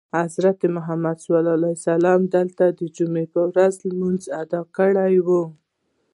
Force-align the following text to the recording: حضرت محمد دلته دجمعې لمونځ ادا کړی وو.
حضرت 0.19 0.59
محمد 0.75 1.17
دلته 2.35 2.63
دجمعې 2.79 3.25
لمونځ 3.89 4.21
ادا 4.41 4.61
کړی 4.77 5.17
وو. 5.27 5.43